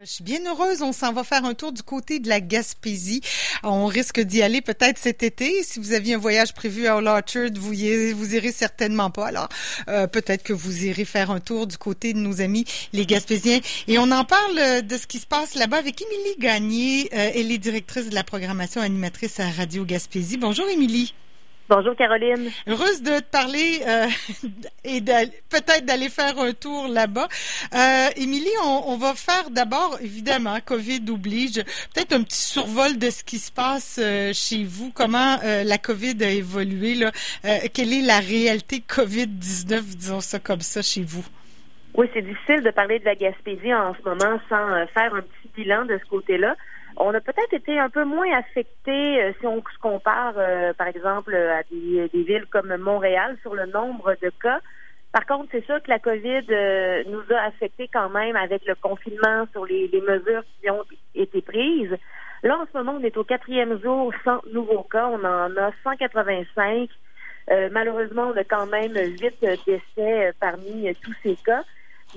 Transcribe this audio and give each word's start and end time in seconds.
Je 0.00 0.06
suis 0.06 0.22
bien 0.22 0.38
heureuse. 0.46 0.80
On 0.80 0.92
s'en 0.92 1.12
va 1.12 1.24
faire 1.24 1.44
un 1.44 1.54
tour 1.54 1.72
du 1.72 1.82
côté 1.82 2.20
de 2.20 2.28
la 2.28 2.40
Gaspésie. 2.40 3.20
On 3.64 3.86
risque 3.86 4.20
d'y 4.20 4.42
aller 4.42 4.60
peut-être 4.60 4.96
cet 4.96 5.24
été. 5.24 5.64
Si 5.64 5.80
vous 5.80 5.92
aviez 5.92 6.14
un 6.14 6.18
voyage 6.18 6.54
prévu 6.54 6.86
à 6.86 6.98
Old 6.98 7.08
Orchard, 7.08 7.50
vous, 7.56 7.72
y, 7.72 8.12
vous 8.12 8.36
irez 8.36 8.52
certainement 8.52 9.10
pas. 9.10 9.26
Alors, 9.26 9.48
euh, 9.88 10.06
peut-être 10.06 10.44
que 10.44 10.52
vous 10.52 10.84
irez 10.84 11.04
faire 11.04 11.32
un 11.32 11.40
tour 11.40 11.66
du 11.66 11.76
côté 11.78 12.12
de 12.12 12.20
nos 12.20 12.40
amis 12.40 12.64
les 12.92 13.06
Gaspésiens. 13.06 13.58
Et 13.88 13.98
on 13.98 14.12
en 14.12 14.24
parle 14.24 14.58
euh, 14.58 14.82
de 14.82 14.96
ce 14.96 15.08
qui 15.08 15.18
se 15.18 15.26
passe 15.26 15.56
là-bas 15.56 15.78
avec 15.78 16.00
Émilie 16.00 16.38
Gagné. 16.38 17.08
Euh, 17.12 17.32
elle 17.34 17.50
est 17.50 17.58
directrice 17.58 18.08
de 18.08 18.14
la 18.14 18.22
programmation 18.22 18.80
animatrice 18.80 19.40
à 19.40 19.50
Radio 19.50 19.84
Gaspésie. 19.84 20.36
Bonjour, 20.36 20.68
Émilie. 20.68 21.12
Bonjour 21.70 21.94
Caroline. 21.96 22.50
Heureuse 22.66 23.02
de 23.02 23.18
te 23.18 23.30
parler 23.30 23.82
euh, 23.86 24.06
et 24.84 25.02
peut-être 25.02 25.84
d'aller 25.84 26.08
faire 26.08 26.38
un 26.38 26.54
tour 26.54 26.88
là-bas. 26.88 27.28
Euh, 27.74 28.08
Émilie, 28.16 28.48
on, 28.64 28.96
va 28.96 29.12
faire 29.12 29.50
d'abord, 29.50 29.98
évidemment, 30.00 30.56
COVID 30.64 31.02
oblige, 31.10 31.62
peut-être 31.94 32.14
un 32.14 32.22
petit 32.22 32.40
survol 32.40 32.96
de 32.96 33.10
ce 33.10 33.22
qui 33.22 33.38
se 33.38 33.52
passe 33.52 34.00
euh, 34.02 34.32
chez 34.32 34.64
vous, 34.64 34.90
comment 34.94 35.36
la 35.42 35.76
COVID 35.76 36.16
a 36.22 36.30
évolué, 36.30 36.94
là? 36.94 37.12
quelle 37.74 37.92
est 37.92 38.02
la 38.02 38.20
réalité 38.20 38.82
COVID-19, 38.88 39.96
disons 39.96 40.20
ça 40.20 40.38
comme 40.38 40.60
ça, 40.60 40.80
chez 40.80 41.02
vous? 41.02 41.24
Oui, 41.94 42.08
c'est 42.14 42.22
difficile 42.22 42.62
de 42.62 42.70
parler 42.70 42.98
de 42.98 43.04
la 43.04 43.14
Gaspésie 43.14 43.74
en 43.74 43.94
ce 43.94 44.08
moment 44.08 44.40
sans 44.48 44.86
faire 44.94 45.14
un 45.14 45.20
petit 45.20 45.50
bilan 45.54 45.84
de 45.84 45.98
ce 45.98 46.08
côté-là. 46.08 46.56
On 47.00 47.14
a 47.14 47.20
peut-être 47.20 47.54
été 47.54 47.78
un 47.78 47.90
peu 47.90 48.04
moins 48.04 48.30
affecté 48.36 49.22
euh, 49.22 49.32
si 49.38 49.46
on 49.46 49.62
se 49.62 49.78
compare, 49.80 50.34
euh, 50.36 50.72
par 50.72 50.88
exemple, 50.88 51.32
à 51.32 51.62
des, 51.70 52.08
villes 52.12 52.46
comme 52.50 52.76
Montréal 52.76 53.36
sur 53.42 53.54
le 53.54 53.66
nombre 53.66 54.16
de 54.20 54.30
cas. 54.42 54.58
Par 55.12 55.24
contre, 55.24 55.48
c'est 55.52 55.64
sûr 55.64 55.80
que 55.80 55.90
la 55.90 56.00
COVID 56.00 56.46
euh, 56.50 57.04
nous 57.06 57.22
a 57.34 57.42
affecté 57.46 57.88
quand 57.92 58.10
même 58.10 58.34
avec 58.34 58.66
le 58.66 58.74
confinement 58.74 59.46
sur 59.52 59.64
les, 59.64 59.88
mesures 60.06 60.42
qui 60.60 60.70
ont 60.70 60.84
été 61.14 61.40
prises. 61.40 61.96
Là, 62.42 62.58
en 62.58 62.66
ce 62.66 62.76
moment, 62.76 62.98
on 63.00 63.04
est 63.04 63.16
au 63.16 63.24
quatrième 63.24 63.80
jour 63.80 64.12
sans 64.24 64.40
nouveaux 64.52 64.82
cas. 64.82 65.06
On 65.06 65.22
en 65.24 65.56
a 65.56 65.70
185. 65.84 66.90
malheureusement, 67.70 68.32
on 68.34 68.36
a 68.36 68.44
quand 68.44 68.66
même 68.66 68.94
huit 68.94 69.40
décès 69.40 70.32
parmi 70.40 70.92
tous 70.96 71.14
ces 71.22 71.36
cas. 71.36 71.62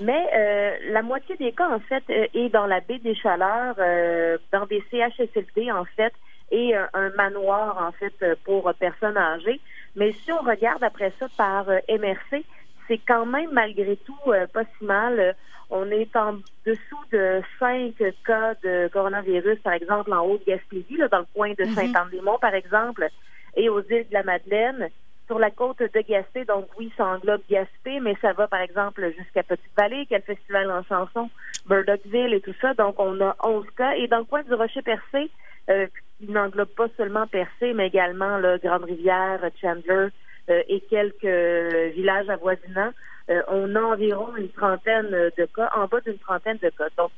Mais 0.00 0.26
euh, 0.34 0.76
la 0.90 1.02
moitié 1.02 1.36
des 1.36 1.52
cas, 1.52 1.68
en 1.68 1.80
fait, 1.80 2.02
euh, 2.08 2.26
est 2.34 2.48
dans 2.48 2.66
la 2.66 2.80
baie 2.80 2.98
des 2.98 3.14
Chaleurs, 3.14 3.74
euh, 3.78 4.38
dans 4.50 4.64
des 4.66 4.82
CHSLD, 4.90 5.70
en 5.70 5.84
fait, 5.84 6.12
et 6.50 6.74
un 6.74 7.08
manoir, 7.16 7.78
en 7.82 7.92
fait, 7.92 8.12
pour 8.44 8.70
personnes 8.74 9.16
âgées. 9.16 9.58
Mais 9.96 10.12
si 10.12 10.30
on 10.32 10.42
regarde 10.42 10.84
après 10.84 11.10
ça 11.18 11.26
par 11.34 11.64
MRC, 11.88 12.44
c'est 12.86 12.98
quand 13.08 13.24
même 13.24 13.50
malgré 13.52 13.96
tout 13.96 14.32
pas 14.52 14.64
si 14.64 14.84
mal. 14.84 15.34
On 15.70 15.90
est 15.90 16.14
en 16.14 16.34
dessous 16.66 17.04
de 17.10 17.40
cinq 17.58 17.94
cas 18.26 18.52
de 18.62 18.90
coronavirus, 18.92 19.60
par 19.60 19.72
exemple, 19.72 20.12
en 20.12 20.26
Haute-Gaspésie, 20.26 20.98
dans 21.10 21.20
le 21.20 21.26
coin 21.34 21.52
de 21.52 21.64
mm-hmm. 21.64 21.74
Saint-Anne-des-Monts, 21.74 22.38
par 22.38 22.54
exemple, 22.54 23.08
et 23.56 23.70
aux 23.70 23.80
îles 23.80 24.06
de 24.10 24.12
la 24.12 24.22
Madeleine 24.22 24.90
sur 25.26 25.38
la 25.38 25.50
côte 25.50 25.78
de 25.78 26.00
Gaspé, 26.00 26.44
donc 26.44 26.66
oui, 26.78 26.92
ça 26.96 27.06
englobe 27.06 27.42
Gaspé, 27.48 28.00
mais 28.00 28.16
ça 28.20 28.32
va 28.32 28.48
par 28.48 28.60
exemple 28.60 29.12
jusqu'à 29.16 29.42
Petite-Vallée, 29.42 30.06
quel 30.08 30.22
festival 30.22 30.70
en 30.70 30.82
chanson, 30.82 31.30
Burdockville 31.66 32.34
et 32.34 32.40
tout 32.40 32.54
ça. 32.60 32.74
Donc 32.74 32.96
on 32.98 33.20
a 33.20 33.36
11 33.42 33.66
cas. 33.76 33.92
Et 33.92 34.08
dans 34.08 34.18
le 34.18 34.24
coin 34.24 34.42
du 34.42 34.54
Rocher-Percé, 34.54 35.30
euh, 35.70 35.86
il 36.20 36.32
n'englobe 36.32 36.68
pas 36.76 36.88
seulement 36.96 37.26
Percé, 37.26 37.72
mais 37.72 37.86
également 37.86 38.38
le 38.38 38.58
Grande-Rivière, 38.58 39.40
Chandler 39.60 40.08
euh, 40.50 40.62
et 40.68 40.80
quelques 40.80 41.94
villages 41.94 42.28
avoisinants. 42.28 42.92
Euh, 43.30 43.42
on 43.48 43.74
a 43.76 43.80
environ 43.80 44.34
une 44.36 44.50
trentaine 44.50 45.10
de 45.10 45.44
cas, 45.54 45.70
en 45.76 45.86
bas 45.86 46.00
d'une 46.00 46.18
trentaine 46.18 46.58
de 46.62 46.70
cas. 46.70 46.88
Donc 46.96 47.10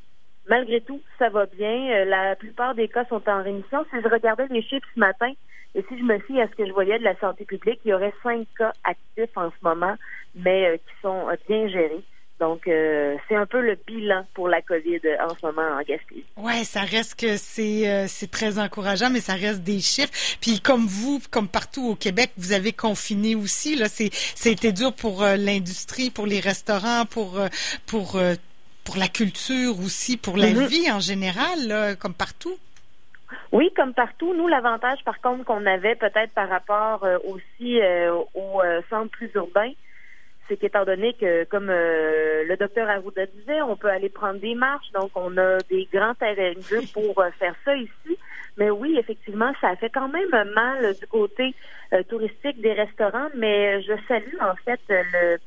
malgré 0.48 0.81
tout, 0.81 1.00
ça 1.19 1.28
va 1.28 1.47
bien. 1.47 2.05
la 2.05 2.37
plupart 2.37 2.75
des 2.75 2.89
cas 2.89 3.05
sont 3.06 3.23
en 3.28 3.42
rémission. 3.42 3.84
Si 3.91 4.00
je 4.03 4.09
regardais 4.09 4.47
les 4.51 4.62
chiffres 4.62 4.86
ce 4.95 5.01
matin, 5.01 5.33
et 5.75 5.84
si 5.89 5.98
je 5.98 6.05
me 6.05 6.19
fie 6.20 6.41
à 6.41 6.48
ce 6.48 6.55
que 6.55 6.67
je 6.67 6.73
voyais 6.73 6.98
de 6.98 7.05
la 7.05 7.19
santé 7.19 7.45
publique, 7.45 7.81
il 7.84 7.89
y 7.89 7.95
aurait 7.95 8.14
cinq 8.23 8.47
cas 8.56 8.73
actifs 8.85 9.36
en 9.36 9.51
ce 9.51 9.57
moment, 9.63 9.96
mais 10.36 10.67
euh, 10.67 10.77
qui 10.77 11.02
sont 11.02 11.29
euh, 11.29 11.35
bien 11.48 11.69
gérés. 11.69 12.05
Donc, 12.41 12.67
euh, 12.67 13.17
c'est 13.29 13.36
un 13.36 13.46
peu 13.46 13.61
le 13.61 13.77
bilan 13.86 14.27
pour 14.35 14.48
la 14.48 14.61
COVID 14.61 15.01
en 15.20 15.35
ce 15.35 15.46
moment 15.46 15.63
en 15.63 15.83
Gaspésie. 15.83 16.24
Ouais, 16.36 16.64
ça 16.64 16.80
reste 16.80 17.19
que 17.19 17.36
c'est 17.36 18.08
c'est 18.08 18.29
très 18.29 18.58
encourageant, 18.58 19.08
mais 19.08 19.20
ça 19.20 19.35
reste 19.35 19.63
des 19.63 19.79
chiffres. 19.79 20.13
Puis 20.40 20.61
comme 20.61 20.85
vous, 20.85 21.20
comme 21.30 21.46
partout 21.46 21.90
au 21.90 21.95
Québec, 21.95 22.33
vous 22.36 22.52
avez 22.52 22.73
confiné 22.73 23.36
aussi. 23.36 23.77
Là, 23.77 23.89
c'est 23.89 24.11
c'était 24.13 24.73
dur 24.73 24.92
pour 24.92 25.23
l'industrie, 25.23 26.11
pour 26.11 26.27
les 26.27 26.40
restaurants, 26.40 27.07
pour 27.07 27.40
pour 27.86 28.19
pour 28.84 28.96
la 28.96 29.08
culture 29.08 29.78
aussi, 29.80 30.17
pour 30.17 30.36
la 30.36 30.48
mm-hmm. 30.48 30.67
vie 30.67 30.90
en 30.90 31.00
général, 31.00 31.96
comme 31.98 32.14
partout? 32.14 32.56
Oui, 33.52 33.70
comme 33.77 33.95
partout. 33.95 34.34
Nous, 34.34 34.48
l'avantage, 34.48 34.98
par 35.05 35.20
contre, 35.20 35.45
qu'on 35.45 35.64
avait 35.67 35.95
peut-être 35.95 36.33
par 36.33 36.48
rapport 36.48 37.05
euh, 37.05 37.18
aussi 37.24 37.80
euh, 37.80 38.12
aux 38.34 38.61
euh, 38.61 38.80
centres 38.90 39.11
plus 39.11 39.30
urbains, 39.34 39.70
c'est 40.48 40.56
qu'étant 40.56 40.84
donné 40.84 41.14
que, 41.14 41.45
comme 41.45 41.68
le 41.68 42.56
docteur 42.56 42.86
Arruda 42.89 43.24
disait, 43.27 43.62
on 43.62 43.77
peut 43.77 43.89
aller 43.89 44.11
prendre 44.11 44.40
des 44.40 44.55
marches, 44.55 44.90
donc 44.92 45.11
on 45.14 45.39
a 45.39 45.58
des 45.70 45.89
grands 45.90 46.14
terrains 46.14 46.52
de 46.52 46.61
jeu 46.61 46.80
pour 46.92 47.14
faire 47.39 47.55
ça 47.64 47.74
ici. 47.77 48.18
Mais 48.58 48.68
oui, 48.70 48.96
effectivement, 48.98 49.52
ça 49.61 49.74
fait 49.77 49.89
quand 49.89 50.08
même 50.08 50.28
mal 50.55 50.95
du 51.01 51.06
côté 51.06 51.55
touristique 52.08 52.61
des 52.61 52.74
restaurants, 52.74 53.28
mais 53.34 53.80
je 53.83 53.95
salue 54.06 54.36
en 54.40 54.55
fait 54.66 54.80
le, 54.90 55.39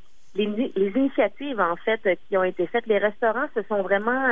les, 0.45 0.71
les, 0.75 0.91
initiatives 0.95 1.59
en 1.59 1.75
fait 1.77 2.01
qui 2.27 2.37
ont 2.37 2.43
été 2.43 2.67
faites. 2.67 2.85
Les 2.87 2.97
restaurants 2.97 3.47
se 3.55 3.63
sont 3.63 3.81
vraiment 3.81 4.27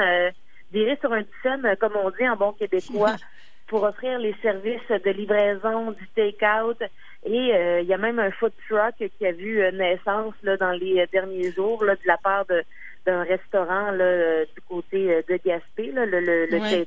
virés 0.72 0.98
sur 1.02 1.12
un 1.12 1.24
scène, 1.44 1.76
comme 1.80 1.94
on 1.96 2.10
dit 2.12 2.28
en 2.28 2.36
bon 2.36 2.54
québécois. 2.54 3.16
pour 3.68 3.84
offrir 3.84 4.20
les 4.20 4.36
services 4.42 4.88
de 4.90 5.12
livraison, 5.12 5.92
du 5.92 6.08
take-out. 6.16 6.78
Et 7.26 7.54
euh, 7.54 7.82
il 7.82 7.88
y 7.88 7.94
a 7.94 7.98
même 7.98 8.20
un 8.20 8.32
food 8.32 8.54
truck 8.68 8.96
qui 8.98 9.26
a 9.26 9.32
vu 9.32 9.62
euh, 9.62 9.72
naissance 9.72 10.36
là, 10.44 10.58
dans 10.58 10.72
les 10.72 11.00
euh, 11.00 11.06
derniers 11.12 11.52
jours 11.52 11.84
là, 11.84 11.96
de 11.96 12.08
la 12.08 12.18
part 12.18 12.46
de 12.46 12.64
d'un 13.06 13.22
restaurant 13.22 13.92
là, 13.92 14.46
du 14.46 14.62
côté 14.68 15.22
de 15.30 15.40
Gaspé, 15.46 15.92
là, 15.92 16.08
le, 16.08 16.22
le, 16.22 16.86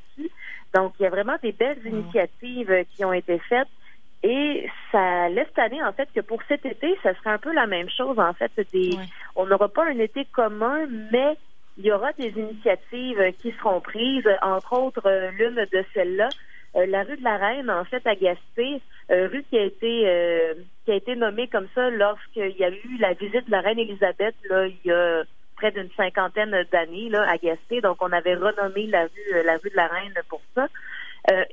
Donc, 0.75 0.95
il 0.99 1.05
y 1.05 1.07
a 1.07 1.11
vraiment 1.11 1.37
des 1.41 1.53
belles 1.53 1.79
initiatives 1.87 2.85
qui 2.91 3.05
ont 3.05 3.13
été 3.13 3.39
faites. 3.49 3.69
Et 4.25 4.69
ça 4.93 5.29
laisse 5.29 5.47
année, 5.57 5.83
en 5.83 5.93
fait, 5.93 6.09
que 6.15 6.21
pour 6.21 6.43
cet 6.49 6.65
été, 6.65 6.99
ça 7.03 7.15
serait 7.15 7.31
un 7.31 7.39
peu 7.39 7.53
la 7.53 7.67
même 7.67 7.91
chose, 7.91 8.19
en 8.19 8.33
fait. 8.33 8.51
Des, 8.73 8.97
On 9.37 9.47
n'aura 9.47 9.69
pas 9.69 9.85
un 9.85 9.99
été 9.99 10.25
commun, 10.27 10.87
mais 11.13 11.37
il 11.77 11.87
y 11.87 11.93
aura 11.93 12.13
des 12.13 12.31
initiatives 12.31 13.33
qui 13.41 13.53
seront 13.53 13.81
prises, 13.81 14.29
entre 14.43 14.73
autres 14.73 15.09
l'une 15.39 15.55
de 15.55 15.85
celles-là, 15.95 16.29
euh, 16.77 16.87
la 16.87 17.03
rue 17.03 17.17
de 17.17 17.25
la 17.25 17.37
Reine, 17.37 17.71
en 17.71 17.85
fait, 17.85 18.07
à 18.07 18.15
Gaspé, 18.15 18.81
euh, 19.11 19.29
rue 19.29 19.43
qui 19.45 19.57
a 19.57 19.65
été 19.65 20.03
euh, 20.07 20.55
qui 20.85 20.93
a 20.93 20.97
été 20.97 21.17
nommée 21.17 21.49
comme 21.49 21.69
ça 21.75 21.89
lorsqu'il 21.91 22.57
y 22.57 22.65
a 22.65 22.69
eu 22.69 22.99
la 22.99 23.15
visite 23.15 23.47
de 23.47 23.51
la 23.51 23.63
reine 23.63 23.79
Élisabeth 23.79 24.35
là, 24.51 24.67
il 24.67 24.77
y 24.85 24.93
a 24.93 25.23
près 25.57 25.73
d'une 25.73 25.89
cinquantaine 25.97 26.55
d'années 26.71 27.09
là 27.09 27.27
à 27.27 27.39
Gaspé. 27.39 27.81
Donc 27.81 27.97
on 28.03 28.13
avait 28.13 28.35
renommé 28.35 28.87
la 28.87 29.05
rue 29.05 29.45
la 29.45 29.57
rue 29.57 29.71
de 29.71 29.77
la 29.77 29.87
Reine 29.87 30.15
pour 30.29 30.43
ça. 30.55 30.67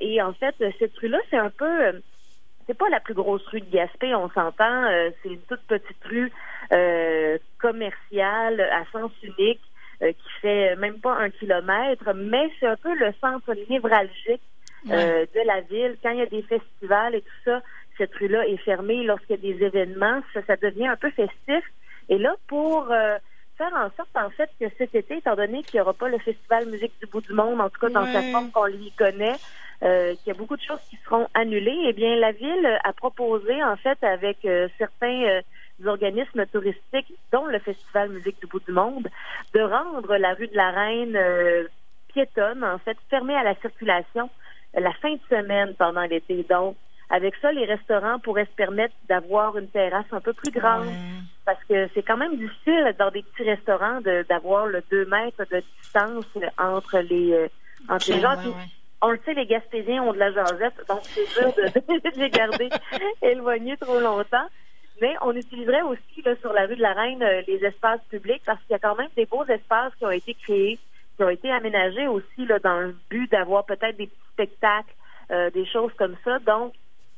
et 0.01 0.21
en 0.21 0.33
fait, 0.33 0.55
cette 0.79 0.97
rue-là, 0.97 1.19
c'est 1.29 1.37
un 1.37 1.49
peu 1.49 2.01
c'est 2.67 2.77
pas 2.77 2.89
la 2.89 2.99
plus 2.99 3.13
grosse 3.13 3.45
rue 3.47 3.61
de 3.61 3.69
Gaspé, 3.71 4.13
on 4.15 4.29
s'entend. 4.29 4.87
c'est 5.21 5.29
une 5.29 5.41
toute 5.41 5.61
petite 5.67 6.03
rue 6.05 6.31
commerciale 7.59 8.61
à 8.61 8.83
sens 8.91 9.11
unique 9.23 9.61
qui 9.99 10.29
fait 10.41 10.75
même 10.75 10.99
pas 10.99 11.15
un 11.15 11.29
kilomètre, 11.29 12.13
mais 12.13 12.49
c'est 12.59 12.67
un 12.67 12.75
peu 12.75 12.93
le 12.95 13.13
centre 13.21 13.53
névralgique 13.69 14.41
euh, 14.91 15.25
de 15.33 15.47
la 15.47 15.61
ville. 15.61 15.97
Quand 16.03 16.11
il 16.11 16.19
y 16.19 16.21
a 16.21 16.27
des 16.27 16.43
festivals 16.43 17.15
et 17.15 17.21
tout 17.21 17.41
ça, 17.43 17.61
cette 17.97 18.13
rue-là 18.15 18.47
est 18.47 18.57
fermée. 18.57 19.03
Lorsqu'il 19.03 19.35
y 19.35 19.39
a 19.39 19.53
des 19.53 19.65
événements, 19.65 20.21
ça, 20.33 20.55
devient 20.57 20.87
un 20.87 20.95
peu 20.95 21.09
festif. 21.09 21.63
Et 22.07 22.19
là, 22.19 22.35
pour 22.47 22.91
euh, 22.91 23.17
faire 23.57 23.73
en 23.73 23.89
sorte, 23.97 24.15
en 24.15 24.29
fait, 24.29 24.49
que 24.59 24.65
cet 24.77 24.93
été, 24.93 25.17
étant 25.17 25.35
donné 25.35 25.63
qu'il 25.63 25.79
n'y 25.79 25.81
aura 25.81 25.93
pas 25.93 26.07
le 26.07 26.19
Festival 26.19 26.67
Musique 26.67 26.93
du 27.01 27.07
bout 27.07 27.21
du 27.21 27.33
monde, 27.33 27.61
en 27.61 27.69
tout 27.69 27.79
cas 27.79 27.89
dans 27.89 28.05
sa 28.05 28.21
forme 28.21 28.51
qu'on 28.51 28.67
lui 28.67 28.91
connaît, 28.91 29.37
euh, 29.83 30.15
qu'il 30.15 30.27
y 30.27 30.31
a 30.31 30.37
beaucoup 30.37 30.57
de 30.57 30.61
choses 30.61 30.81
qui 30.89 30.97
seront 31.05 31.27
annulées, 31.33 31.85
eh 31.87 31.93
bien, 31.93 32.15
la 32.15 32.31
ville 32.31 32.79
a 32.83 32.93
proposé, 32.93 33.63
en 33.63 33.75
fait, 33.77 34.01
avec 34.03 34.47
certains 34.77 35.41
organismes 35.85 36.45
touristiques, 36.47 37.13
dont 37.31 37.45
le 37.45 37.59
Festival 37.59 38.09
Musique 38.09 38.39
du 38.39 38.47
bout 38.47 38.63
du 38.65 38.71
monde, 38.71 39.07
de 39.53 39.61
rendre 39.61 40.15
la 40.17 40.33
rue 40.33 40.47
de 40.47 40.55
la 40.55 40.71
Reine 40.71 41.19
piétonne, 42.07 42.63
en 42.63 42.77
fait, 42.79 42.97
fermée 43.09 43.35
à 43.35 43.43
la 43.43 43.55
circulation 43.55 44.29
la 44.79 44.93
fin 44.93 45.13
de 45.13 45.19
semaine 45.29 45.73
pendant 45.75 46.03
l'été. 46.03 46.45
Donc, 46.49 46.75
avec 47.09 47.35
ça, 47.41 47.51
les 47.51 47.65
restaurants 47.65 48.19
pourraient 48.19 48.45
se 48.45 48.55
permettre 48.55 48.95
d'avoir 49.07 49.57
une 49.57 49.67
terrasse 49.67 50.05
un 50.11 50.21
peu 50.21 50.33
plus 50.33 50.51
grande. 50.51 50.87
Parce 51.45 51.63
que 51.65 51.87
c'est 51.93 52.01
quand 52.01 52.17
même 52.17 52.37
difficile 52.37 52.95
dans 52.97 53.11
des 53.11 53.21
petits 53.21 53.43
restaurants 53.43 54.01
d'avoir 54.27 54.65
le 54.65 54.83
2 54.89 55.05
mètres 55.05 55.45
de 55.51 55.63
distance 55.81 56.25
entre 56.57 56.99
les, 56.99 57.33
euh, 57.33 57.47
entre 57.87 58.11
les 58.11 58.19
gens. 58.19 58.35
On 59.05 59.11
le 59.11 59.19
sait, 59.23 59.33
les 59.33 59.45
Gaspésiens 59.45 60.01
ont 60.03 60.13
de 60.13 60.17
la 60.17 60.31
jasette, 60.31 60.81
donc 60.89 61.01
c'est 61.03 61.27
dur 61.39 61.53
de, 61.57 62.19
les 62.19 62.29
garder 62.29 62.69
éloignés 63.21 63.77
trop 63.77 63.99
longtemps. 63.99 64.47
Mais 65.01 65.13
on 65.21 65.33
utiliserait 65.35 65.81
aussi 65.81 66.21
là, 66.23 66.35
sur 66.41 66.53
la 66.53 66.65
rue 66.65 66.77
de 66.77 66.81
la 66.81 66.93
Reine 66.93 67.21
euh, 67.21 67.41
les 67.47 67.63
espaces 67.65 68.01
publics 68.09 68.41
parce 68.45 68.59
qu'il 68.61 68.71
y 68.71 68.75
a 68.75 68.79
quand 68.79 68.95
même 68.95 69.09
des 69.15 69.25
beaux 69.25 69.45
espaces 69.45 69.93
qui 69.95 70.05
ont 70.05 70.11
été 70.11 70.33
créés 70.33 70.79
qui 71.15 71.23
ont 71.23 71.29
été 71.29 71.51
aménagés 71.51 72.07
aussi 72.07 72.45
là, 72.45 72.59
dans 72.59 72.79
le 72.79 72.95
but 73.09 73.31
d'avoir 73.31 73.65
peut-être 73.65 73.97
des 73.97 74.07
petits 74.07 74.31
spectacles, 74.33 74.93
euh, 75.31 75.49
des 75.51 75.65
choses 75.65 75.91
comme 75.97 76.15
ça. 76.23 76.39
Donc, 76.39 76.73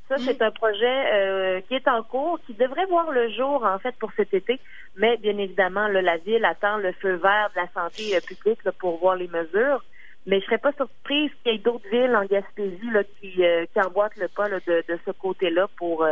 ça, 0.07 0.17
c'est 0.17 0.41
un 0.41 0.51
projet 0.51 1.13
euh, 1.13 1.61
qui 1.67 1.75
est 1.75 1.87
en 1.87 2.01
cours, 2.01 2.39
qui 2.45 2.53
devrait 2.53 2.85
voir 2.85 3.11
le 3.11 3.29
jour, 3.31 3.65
en 3.65 3.77
fait, 3.79 3.93
pour 3.99 4.11
cet 4.15 4.33
été. 4.33 4.59
Mais, 4.95 5.17
bien 5.17 5.37
évidemment, 5.37 5.87
la 5.87 6.17
ville 6.17 6.45
attend 6.45 6.77
le 6.77 6.93
feu 6.93 7.15
vert 7.15 7.49
de 7.55 7.61
la 7.61 7.67
santé 7.73 8.15
euh, 8.15 8.21
publique 8.25 8.59
pour 8.79 8.99
voir 8.99 9.15
les 9.15 9.27
mesures. 9.27 9.83
Mais 10.27 10.39
je 10.39 10.45
serais 10.45 10.57
pas 10.59 10.73
surprise 10.73 11.31
qu'il 11.41 11.53
y 11.53 11.55
ait 11.55 11.59
d'autres 11.59 11.89
villes 11.89 12.15
en 12.15 12.25
Gaspésie 12.25 12.91
là, 12.91 13.03
qui, 13.19 13.31
qui 13.31 13.81
emboîtent 13.81 14.17
le 14.17 14.27
pas 14.27 14.49
de, 14.49 14.59
de, 14.67 14.99
ce 15.05 15.11
côté-là 15.11 15.67
pour, 15.77 16.05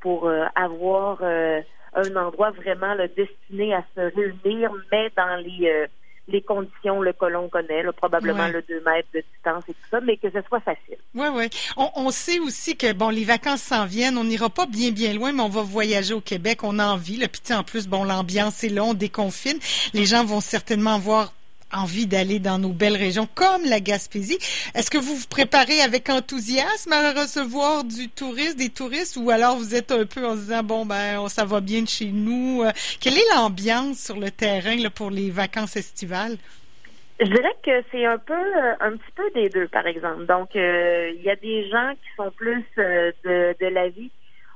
pour 0.00 0.30
avoir 0.54 1.22
un 1.22 2.16
endroit 2.16 2.52
vraiment 2.52 2.94
destiné 3.16 3.74
à 3.74 3.84
se 3.94 4.14
réunir, 4.14 4.70
mais 4.92 5.10
dans 5.16 5.36
les 5.44 5.88
les 6.30 6.42
conditions 6.42 7.00
le 7.00 7.12
que 7.12 7.26
l'on 7.26 7.48
connaît, 7.48 7.82
probablement 7.96 8.48
le 8.48 8.62
2 8.62 8.82
mètres 8.84 9.08
de 9.14 9.22
distance 9.32 9.64
et 9.68 9.74
tout 9.74 9.88
ça, 9.90 10.00
mais 10.00 10.16
que 10.16 10.30
ce 10.30 10.40
soit 10.48 10.60
facile. 10.60 10.96
Oui, 11.14 11.26
oui. 11.32 11.48
On, 11.76 12.10
sait 12.10 12.38
aussi 12.38 12.76
que, 12.76 12.92
bon, 12.92 13.10
les 13.10 13.24
vacances 13.24 13.62
s'en 13.62 13.86
viennent, 13.86 14.16
on 14.16 14.24
n'ira 14.24 14.48
pas 14.48 14.66
bien, 14.66 14.90
bien 14.90 15.12
loin, 15.12 15.32
mais 15.32 15.42
on 15.42 15.48
va 15.48 15.62
voyager 15.62 16.14
au 16.14 16.20
Québec, 16.20 16.60
on 16.62 16.78
a 16.78 16.86
envie. 16.86 17.18
Petit 17.28 17.54
en 17.54 17.62
plus, 17.62 17.86
bon, 17.86 18.04
l'ambiance 18.04 18.64
est 18.64 18.68
là, 18.68 18.84
on 18.84 18.94
déconfine. 18.94 19.58
Les 19.92 20.04
gens 20.04 20.24
vont 20.24 20.40
certainement 20.40 20.98
voir 20.98 21.32
envie 21.72 22.06
d'aller 22.06 22.38
dans 22.38 22.58
nos 22.58 22.72
belles 22.72 22.96
régions 22.96 23.28
comme 23.34 23.64
la 23.64 23.80
Gaspésie. 23.80 24.38
Est-ce 24.74 24.90
que 24.90 24.98
vous 24.98 25.14
vous 25.14 25.28
préparez 25.28 25.80
avec 25.80 26.08
enthousiasme 26.08 26.92
à 26.92 27.12
recevoir 27.12 27.84
du 27.84 28.08
tourisme, 28.08 28.58
des 28.58 28.70
touristes, 28.70 29.16
ou 29.16 29.30
alors 29.30 29.56
vous 29.56 29.74
êtes 29.74 29.92
un 29.92 30.04
peu 30.04 30.26
en 30.26 30.34
se 30.34 30.40
disant 30.40 30.62
bon 30.62 30.86
ben 30.86 31.28
ça 31.28 31.44
va 31.44 31.60
bien 31.60 31.82
de 31.82 31.88
chez 31.88 32.06
nous? 32.06 32.62
Euh, 32.62 32.70
quelle 33.00 33.14
est 33.14 33.34
l'ambiance 33.34 34.04
sur 34.06 34.16
le 34.16 34.30
terrain 34.30 34.76
là, 34.76 34.90
pour 34.90 35.10
les 35.10 35.30
vacances 35.30 35.76
estivales? 35.76 36.36
Je 37.20 37.26
dirais 37.26 37.54
que 37.62 37.84
c'est 37.92 38.06
un 38.06 38.16
peu, 38.16 38.32
euh, 38.32 38.74
un 38.80 38.92
petit 38.92 39.12
peu 39.14 39.30
des 39.34 39.50
deux, 39.50 39.68
par 39.68 39.86
exemple. 39.86 40.24
Donc, 40.24 40.56
euh, 40.56 41.12
il 41.14 41.22
y 41.22 41.28
a 41.28 41.36
des 41.36 41.68
gens 41.68 41.92
qui 41.92 42.08
sont 42.16 42.30
plus 42.30 42.64
de, 42.78 43.54
de 43.60 43.66
la 43.66 43.90
vie. 43.90 44.10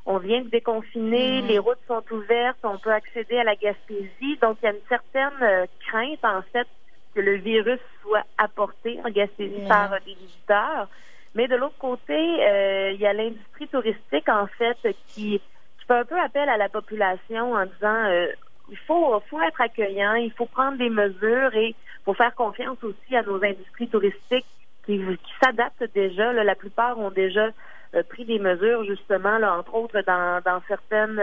On 0.07 0.17
vient 0.17 0.41
de 0.41 0.49
déconfiner, 0.49 1.43
mm. 1.43 1.47
les 1.47 1.59
routes 1.59 1.79
sont 1.87 2.03
ouvertes, 2.11 2.59
on 2.63 2.79
peut 2.79 2.93
accéder 2.93 3.37
à 3.39 3.45
la 3.45 3.55
Gaspésie. 3.55 4.39
Donc, 4.41 4.57
il 4.63 4.67
y 4.67 4.69
a 4.69 4.73
une 4.73 4.89
certaine 4.89 5.67
crainte, 5.87 6.25
en 6.25 6.41
fait, 6.53 6.67
que 7.15 7.21
le 7.21 7.37
virus 7.37 7.81
soit 8.03 8.25
apporté 8.39 8.99
en 9.05 9.11
Gaspésie 9.11 9.67
par 9.69 9.91
des 10.05 10.15
visiteurs. 10.15 10.89
Mais 11.35 11.49
de 11.49 11.57
l'autre 11.57 11.79
côté, 11.79 12.15
euh, 12.15 12.93
il 12.93 13.01
y 13.01 13.07
a 13.07 13.13
l'industrie 13.13 13.69
touristique, 13.69 14.29
en 14.29 14.47
fait, 14.47 14.77
qui, 15.09 15.41
fait 15.87 15.95
un 15.95 16.05
peu 16.05 16.19
appel 16.19 16.49
à 16.49 16.57
la 16.57 16.71
population 16.71 17.53
en 17.53 17.67
disant 17.67 18.05
euh, 18.07 18.27
il 18.71 18.79
faut, 18.87 19.21
faut 19.29 19.43
être 19.43 19.61
accueillant, 19.61 20.15
il 20.15 20.33
faut 20.33 20.47
prendre 20.47 20.79
des 20.79 20.89
mesures 20.89 21.55
et 21.55 21.69
il 21.69 22.05
faut 22.07 22.15
faire 22.15 22.35
confiance 22.35 22.83
aussi 22.83 23.15
à 23.15 23.23
nos 23.23 23.37
industries 23.45 23.89
touristiques 23.89 24.47
qui, 24.87 24.99
qui 24.99 25.33
s'adaptent 25.43 25.85
déjà. 25.95 26.33
la 26.33 26.55
plupart 26.55 26.99
ont 26.99 27.11
déjà 27.11 27.51
euh, 27.95 28.03
pris 28.09 28.25
des 28.25 28.39
mesures, 28.39 28.85
justement, 28.85 29.37
là, 29.37 29.59
entre 29.59 29.75
autres, 29.75 30.01
dans, 30.07 30.41
dans 30.43 30.63
certaines, 30.69 31.21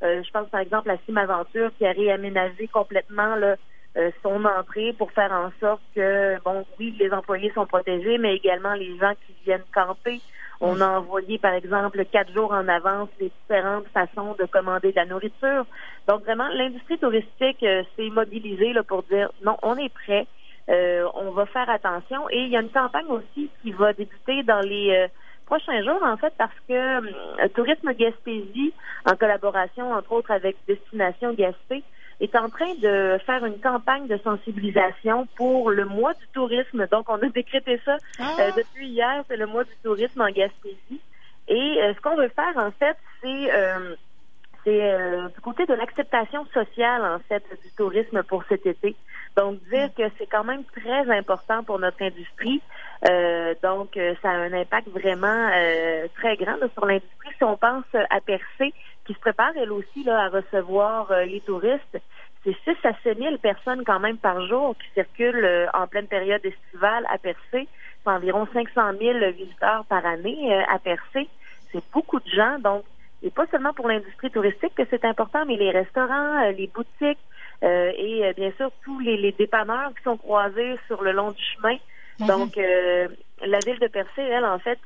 je 0.00 0.30
pense 0.32 0.48
par 0.48 0.60
exemple 0.60 0.90
à 0.90 0.96
Sim 1.06 1.16
Aventure 1.16 1.70
qui 1.78 1.86
a 1.86 1.92
réaménagé 1.92 2.66
complètement 2.66 3.36
là, 3.36 3.54
euh, 3.94 4.10
son 4.22 4.42
entrée 4.46 4.94
pour 4.94 5.12
faire 5.12 5.32
en 5.32 5.50
sorte 5.60 5.82
que, 5.94 6.40
bon, 6.44 6.64
oui, 6.78 6.96
les 6.98 7.12
employés 7.12 7.52
sont 7.54 7.66
protégés, 7.66 8.16
mais 8.16 8.34
également 8.36 8.72
les 8.72 8.96
gens 8.96 9.12
qui 9.26 9.34
viennent 9.44 9.64
camper. 9.74 10.20
On 10.62 10.80
a 10.80 10.86
envoyé, 10.86 11.38
par 11.38 11.52
exemple, 11.52 12.02
quatre 12.06 12.32
jours 12.32 12.52
en 12.52 12.68
avance 12.68 13.10
les 13.20 13.30
différentes 13.42 13.86
façons 13.88 14.34
de 14.38 14.46
commander 14.46 14.92
de 14.92 14.96
la 14.96 15.04
nourriture. 15.04 15.66
Donc, 16.08 16.22
vraiment, 16.22 16.48
l'industrie 16.48 16.98
touristique 16.98 17.62
euh, 17.64 17.82
s'est 17.96 18.08
mobilisée 18.08 18.72
là, 18.72 18.82
pour 18.82 19.02
dire, 19.02 19.30
non, 19.44 19.58
on 19.62 19.76
est 19.76 19.92
prêt, 19.92 20.26
euh, 20.70 21.06
on 21.14 21.32
va 21.32 21.44
faire 21.46 21.68
attention. 21.68 22.30
Et 22.30 22.44
il 22.44 22.48
y 22.48 22.56
a 22.56 22.60
une 22.60 22.70
campagne 22.70 23.08
aussi 23.08 23.50
qui 23.60 23.72
va 23.72 23.92
débuter 23.92 24.42
dans 24.44 24.60
les 24.60 25.06
prochains 25.44 25.82
jours, 25.82 26.02
en 26.02 26.16
fait, 26.16 26.32
parce 26.38 26.54
que 26.66 27.48
Tourisme 27.48 27.92
Gaspésie, 27.92 28.72
en 29.04 29.16
collaboration, 29.16 29.92
entre 29.92 30.12
autres, 30.12 30.30
avec 30.30 30.56
Destination 30.66 31.34
Gaspé, 31.34 31.82
est 32.22 32.36
en 32.36 32.48
train 32.48 32.72
de 32.80 33.18
faire 33.26 33.44
une 33.44 33.58
campagne 33.58 34.06
de 34.06 34.16
sensibilisation 34.18 35.26
pour 35.36 35.70
le 35.70 35.84
mois 35.84 36.14
du 36.14 36.26
tourisme. 36.32 36.86
Donc, 36.90 37.08
on 37.08 37.16
a 37.16 37.28
décrété 37.28 37.80
ça 37.84 37.96
ah. 38.20 38.36
euh, 38.38 38.50
depuis 38.56 38.88
hier, 38.88 39.24
c'est 39.28 39.36
le 39.36 39.46
mois 39.46 39.64
du 39.64 39.74
tourisme 39.82 40.20
en 40.20 40.30
Gaspésie. 40.30 41.00
Et 41.48 41.82
euh, 41.82 41.92
ce 41.94 42.00
qu'on 42.00 42.14
veut 42.14 42.30
faire, 42.34 42.56
en 42.56 42.70
fait, 42.70 42.96
c'est 43.20 43.50
euh, 44.66 45.28
c'est 45.28 45.34
du 45.34 45.40
côté 45.40 45.66
de 45.66 45.74
l'acceptation 45.74 46.44
sociale, 46.46 47.04
en 47.04 47.18
fait, 47.20 47.44
du 47.62 47.70
tourisme 47.72 48.22
pour 48.22 48.44
cet 48.48 48.66
été. 48.66 48.94
Donc, 49.36 49.58
dire 49.70 49.88
que 49.96 50.02
c'est 50.18 50.26
quand 50.26 50.44
même 50.44 50.64
très 50.64 51.10
important 51.10 51.64
pour 51.64 51.78
notre 51.78 52.02
industrie. 52.02 52.60
donc, 53.62 53.98
ça 54.20 54.30
a 54.30 54.34
un 54.34 54.52
impact 54.52 54.88
vraiment 54.88 55.48
très 56.14 56.36
grand 56.36 56.56
sur 56.74 56.84
l'industrie. 56.84 57.30
Si 57.38 57.44
on 57.44 57.56
pense 57.56 57.84
à 58.10 58.20
Percé, 58.20 58.74
qui 59.06 59.14
se 59.14 59.18
prépare, 59.18 59.52
elle 59.56 59.72
aussi, 59.72 60.04
là, 60.04 60.24
à 60.24 60.28
recevoir 60.28 61.10
les 61.24 61.40
touristes, 61.40 61.98
c'est 62.44 62.56
6 62.64 62.70
à 62.84 62.92
7 63.02 63.18
000 63.18 63.36
personnes 63.38 63.84
quand 63.84 64.00
même 64.00 64.18
par 64.18 64.44
jour 64.46 64.74
qui 64.76 64.90
circulent 64.94 65.44
euh, 65.44 65.66
en 65.74 65.86
pleine 65.86 66.08
période 66.08 66.44
estivale 66.44 67.06
à 67.08 67.18
Percé. 67.18 67.68
C'est 68.04 68.10
environ 68.10 68.48
500 68.52 68.98
000 69.00 69.18
visiteurs 69.32 69.84
par 69.88 70.04
année 70.04 70.52
euh, 70.52 70.62
à 70.68 70.78
Percé. 70.78 71.28
C'est 71.70 71.82
beaucoup 71.92 72.18
de 72.18 72.28
gens, 72.28 72.58
donc 72.58 72.84
et 73.22 73.30
pas 73.30 73.46
seulement 73.50 73.72
pour 73.72 73.88
l'industrie 73.88 74.30
touristique 74.30 74.74
que 74.74 74.82
c'est 74.90 75.04
important, 75.04 75.44
mais 75.46 75.56
les 75.56 75.70
restaurants, 75.70 76.42
euh, 76.44 76.52
les 76.52 76.66
boutiques 76.68 77.18
et 77.64 78.32
bien 78.36 78.50
sûr 78.56 78.72
tous 78.84 78.98
les, 78.98 79.16
les, 79.16 79.30
dépanneurs 79.30 79.92
qui 79.96 80.02
sont 80.02 80.16
croisés 80.16 80.74
sur 80.88 81.00
le 81.00 81.12
long 81.12 81.30
du 81.30 81.42
chemin. 81.42 81.76
Mhm. 82.18 82.26
Donc 82.26 82.56
la 82.56 83.58
ville 83.64 83.78
de 83.78 83.86
Percé, 83.86 84.20
elle, 84.20 84.44
en 84.44 84.58
fait, 84.58 84.80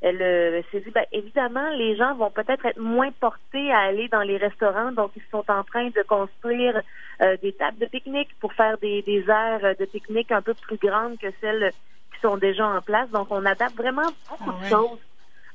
elle 0.00 0.22
euh, 0.22 0.62
s'est 0.70 0.80
dit, 0.80 0.90
ben, 0.90 1.04
évidemment, 1.12 1.70
les 1.70 1.96
gens 1.96 2.14
vont 2.14 2.30
peut-être 2.30 2.64
être 2.66 2.78
moins 2.78 3.10
portés 3.20 3.72
à 3.72 3.80
aller 3.80 4.08
dans 4.08 4.22
les 4.22 4.36
restaurants, 4.36 4.92
donc 4.92 5.10
ils 5.16 5.22
sont 5.30 5.44
en 5.48 5.64
train 5.64 5.88
de 5.88 6.02
construire 6.06 6.80
euh, 7.20 7.36
des 7.42 7.52
tables 7.52 7.78
de 7.78 7.86
pique-nique 7.86 8.30
pour 8.40 8.52
faire 8.52 8.78
des, 8.78 9.02
des 9.02 9.24
aires 9.28 9.74
de 9.78 9.84
pique-nique 9.86 10.30
un 10.30 10.42
peu 10.42 10.54
plus 10.54 10.76
grandes 10.76 11.18
que 11.18 11.26
celles 11.40 11.72
qui 12.14 12.20
sont 12.20 12.36
déjà 12.36 12.68
en 12.68 12.80
place. 12.80 13.10
Donc, 13.10 13.26
on 13.30 13.44
adapte 13.44 13.76
vraiment 13.76 14.08
beaucoup 14.30 14.52
de 14.52 14.64
ah 14.66 14.68
choses 14.68 15.00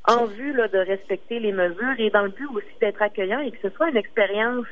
en 0.07 0.25
vue 0.25 0.53
là, 0.53 0.67
de 0.67 0.79
respecter 0.79 1.39
les 1.39 1.51
mesures 1.51 1.95
et 1.97 2.09
dans 2.09 2.23
le 2.23 2.29
but 2.29 2.47
aussi 2.53 2.75
d'être 2.81 3.01
accueillant 3.01 3.39
et 3.39 3.51
que 3.51 3.57
ce 3.61 3.69
soit 3.75 3.89
une 3.89 3.97
expérience 3.97 4.65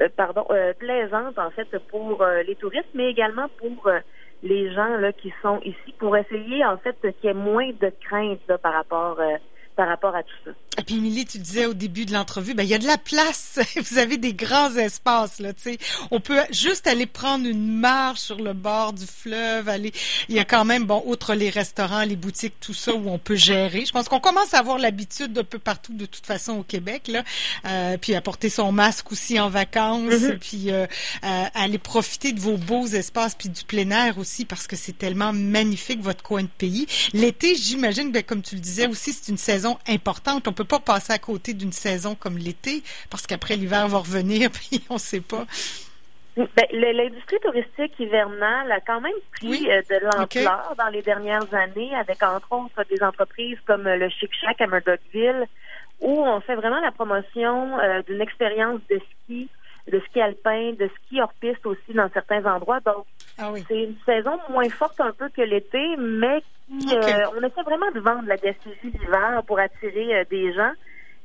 euh, 0.00 0.08
pardon 0.16 0.44
plaisante 0.78 1.38
en 1.38 1.50
fait 1.50 1.68
pour 1.90 2.24
les 2.46 2.56
touristes, 2.56 2.88
mais 2.94 3.10
également 3.10 3.48
pour 3.58 3.88
les 4.44 4.72
gens 4.72 4.96
là 4.98 5.12
qui 5.12 5.32
sont 5.42 5.60
ici 5.62 5.94
pour 5.98 6.16
essayer 6.16 6.64
en 6.64 6.76
fait 6.76 6.96
qu'il 7.00 7.24
y 7.24 7.26
ait 7.28 7.34
moins 7.34 7.70
de 7.80 7.90
crainte 8.06 8.56
par 8.62 8.74
rapport 8.74 9.18
euh, 9.18 9.36
par 9.76 9.88
rapport 9.88 10.14
à 10.14 10.22
tout 10.22 10.34
ça. 10.44 10.50
Et 10.78 10.82
puis, 10.82 10.96
Émilie, 10.96 11.24
tu 11.24 11.38
disais 11.38 11.66
au 11.66 11.74
début 11.74 12.04
de 12.04 12.12
l'entrevue, 12.12 12.54
ben, 12.54 12.64
il 12.64 12.68
y 12.68 12.74
a 12.74 12.78
de 12.78 12.86
la 12.86 12.98
place. 12.98 13.60
Vous 13.76 13.98
avez 13.98 14.16
des 14.16 14.34
grands 14.34 14.74
espaces, 14.74 15.38
là, 15.38 15.52
tu 15.52 15.62
sais. 15.62 15.78
On 16.10 16.20
peut 16.20 16.40
juste 16.50 16.86
aller 16.86 17.06
prendre 17.06 17.46
une 17.46 17.78
marche 17.78 18.20
sur 18.20 18.40
le 18.40 18.52
bord 18.52 18.92
du 18.92 19.06
fleuve, 19.06 19.68
aller. 19.68 19.92
Il 20.28 20.34
y 20.34 20.40
a 20.40 20.44
quand 20.44 20.64
même, 20.64 20.84
bon, 20.84 21.02
outre 21.06 21.34
les 21.34 21.50
restaurants, 21.50 22.02
les 22.02 22.16
boutiques, 22.16 22.54
tout 22.60 22.74
ça, 22.74 22.92
où 22.92 23.08
on 23.08 23.18
peut 23.18 23.36
gérer. 23.36 23.84
Je 23.86 23.92
pense 23.92 24.08
qu'on 24.08 24.20
commence 24.20 24.52
à 24.54 24.58
avoir 24.58 24.78
l'habitude 24.78 25.32
d'un 25.32 25.44
peu 25.44 25.58
partout, 25.58 25.92
de 25.92 26.06
toute 26.06 26.26
façon, 26.26 26.54
au 26.54 26.62
Québec, 26.62 27.08
là. 27.08 27.22
Euh, 27.66 27.96
puis 27.96 28.14
à 28.14 28.20
porter 28.20 28.48
son 28.48 28.72
masque 28.72 29.12
aussi 29.12 29.38
en 29.38 29.48
vacances, 29.48 30.12
mm-hmm. 30.12 30.38
puis 30.38 30.72
euh, 30.72 30.86
aller 31.22 31.78
profiter 31.78 32.32
de 32.32 32.40
vos 32.40 32.56
beaux 32.56 32.86
espaces, 32.86 33.36
puis 33.36 33.48
du 33.48 33.64
plein 33.64 33.90
air 33.90 34.18
aussi, 34.18 34.44
parce 34.44 34.66
que 34.66 34.76
c'est 34.76 34.98
tellement 34.98 35.32
magnifique, 35.32 36.00
votre 36.00 36.22
coin 36.22 36.42
de 36.42 36.48
pays. 36.48 36.86
L'été, 37.12 37.54
j'imagine, 37.54 38.10
ben, 38.10 38.22
comme 38.22 38.42
tu 38.42 38.56
le 38.56 38.60
disais 38.60 38.86
aussi, 38.86 39.12
c'est 39.12 39.30
une 39.30 39.38
saison 39.38 39.63
importante. 39.88 40.48
On 40.48 40.52
peut 40.52 40.64
pas 40.64 40.80
passer 40.80 41.12
à 41.12 41.18
côté 41.18 41.54
d'une 41.54 41.72
saison 41.72 42.14
comme 42.14 42.38
l'été 42.38 42.82
parce 43.10 43.26
qu'après 43.26 43.56
l'hiver 43.56 43.88
va 43.88 43.98
revenir 43.98 44.50
puis 44.52 44.82
on 44.90 44.98
sait 44.98 45.20
pas. 45.20 45.46
Ben, 46.36 46.66
l'industrie 46.72 47.38
touristique 47.40 47.92
hivernale 48.00 48.72
a 48.72 48.80
quand 48.80 49.00
même 49.00 49.12
pris 49.36 49.70
euh, 49.70 49.82
de 49.88 50.04
l'ampleur 50.04 50.74
dans 50.76 50.88
les 50.88 51.00
dernières 51.00 51.54
années, 51.54 51.94
avec 51.94 52.20
entre 52.24 52.50
autres 52.50 52.84
des 52.90 53.00
entreprises 53.04 53.58
comme 53.64 53.84
le 53.84 54.08
Chic 54.08 54.30
Shack 54.40 54.60
à 54.60 54.66
Murdochville, 54.66 55.46
où 56.00 56.24
on 56.24 56.40
fait 56.40 56.56
vraiment 56.56 56.80
la 56.80 56.90
promotion 56.90 57.78
euh, 57.78 58.02
d'une 58.02 58.20
expérience 58.20 58.80
de 58.90 58.98
ski, 58.98 59.48
de 59.90 60.00
ski 60.08 60.20
alpin, 60.20 60.72
de 60.78 60.88
ski 60.96 61.20
hors 61.20 61.32
piste 61.40 61.64
aussi 61.66 61.92
dans 61.92 62.08
certains 62.12 62.44
endroits. 62.46 62.80
Donc, 62.80 63.04
ah 63.38 63.52
c'est 63.68 63.84
une 63.84 63.96
saison 64.06 64.38
moins 64.48 64.68
forte 64.70 65.00
un 65.00 65.12
peu 65.12 65.28
que 65.28 65.42
l'été, 65.42 65.96
mais 65.98 66.42
qui, 66.68 66.96
euh, 66.96 67.28
on 67.36 67.42
essaie 67.42 67.62
vraiment 67.62 67.90
de 67.94 68.00
vendre 68.00 68.26
la 68.26 68.36
Gaspésie 68.36 68.90
d'hiver 68.90 69.42
pour 69.46 69.58
attirer 69.58 70.16
euh, 70.16 70.24
des 70.30 70.52
gens. 70.54 70.72